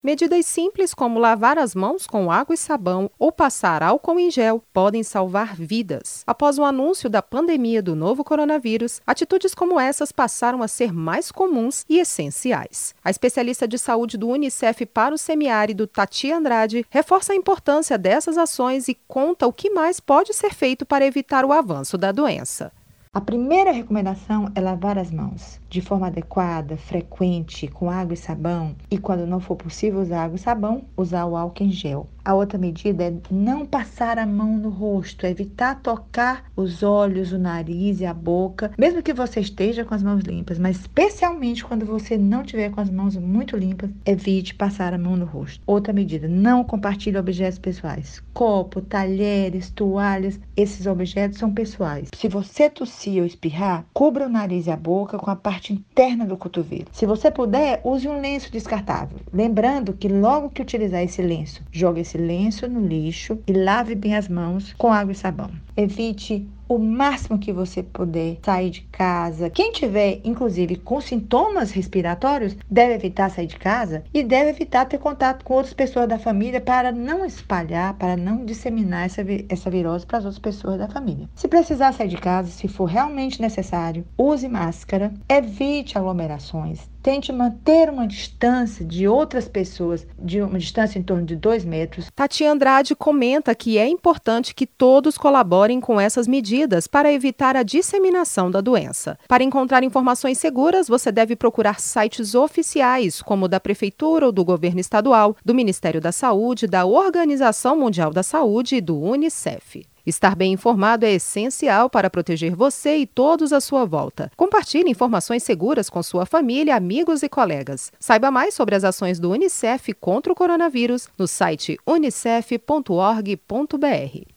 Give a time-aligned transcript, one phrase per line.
[0.00, 4.62] Medidas simples como lavar as mãos com água e sabão ou passar álcool em gel
[4.72, 6.22] podem salvar vidas.
[6.24, 11.32] Após o anúncio da pandemia do novo coronavírus, atitudes como essas passaram a ser mais
[11.32, 12.94] comuns e essenciais.
[13.04, 18.38] A especialista de saúde do Unicef para o semiárido, Tati Andrade, reforça a importância dessas
[18.38, 22.70] ações e conta o que mais pode ser feito para evitar o avanço da doença.
[23.10, 28.76] A primeira recomendação é lavar as mãos de forma adequada, frequente, com água e sabão,
[28.90, 32.06] e quando não for possível usar água e sabão, usar o álcool em gel.
[32.28, 37.38] A outra medida é não passar a mão no rosto, evitar tocar os olhos, o
[37.38, 41.86] nariz e a boca, mesmo que você esteja com as mãos limpas, mas especialmente quando
[41.86, 45.62] você não tiver com as mãos muito limpas, evite passar a mão no rosto.
[45.66, 48.22] Outra medida, não compartilhe objetos pessoais.
[48.34, 52.10] Copo, talheres, toalhas, esses objetos são pessoais.
[52.14, 56.26] Se você tossir ou espirrar, cubra o nariz e a boca com a parte interna
[56.26, 56.88] do cotovelo.
[56.92, 59.18] Se você puder, use um lenço descartável.
[59.32, 64.14] Lembrando que logo que utilizar esse lenço, jogue esse lenço no lixo e lave bem
[64.14, 65.50] as mãos com água e sabão.
[65.76, 69.48] Evite o máximo que você puder sair de casa.
[69.50, 74.98] Quem tiver, inclusive, com sintomas respiratórios, deve evitar sair de casa e deve evitar ter
[74.98, 80.06] contato com outras pessoas da família para não espalhar, para não disseminar essa, essa virose
[80.06, 81.28] para as outras pessoas da família.
[81.34, 87.88] Se precisar sair de casa, se for realmente necessário, use máscara, evite aglomerações, tente manter
[87.88, 92.10] uma distância de outras pessoas, de uma distância em torno de dois metros.
[92.14, 97.62] Tati Andrade comenta que é importante que todos colaborem com essas medidas para evitar a
[97.62, 99.16] disseminação da doença.
[99.28, 104.44] Para encontrar informações seguras, você deve procurar sites oficiais, como o da Prefeitura ou do
[104.44, 109.86] Governo Estadual, do Ministério da Saúde, da Organização Mundial da Saúde e do Unicef.
[110.04, 114.32] Estar bem informado é essencial para proteger você e todos à sua volta.
[114.36, 117.92] Compartilhe informações seguras com sua família, amigos e colegas.
[118.00, 124.28] Saiba mais sobre as ações do Unicef contra o coronavírus no site unicef.org.br.